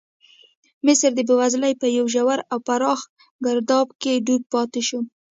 مصر 0.85 1.11
د 1.15 1.19
بېوزلۍ 1.27 1.73
په 1.81 1.87
یو 1.97 2.05
ژور 2.13 2.39
او 2.51 2.57
پراخ 2.67 2.99
ګرداب 3.45 3.87
کې 4.01 4.23
ډوب 4.25 4.41
پاتې 4.53 4.81
شو. 4.87 4.99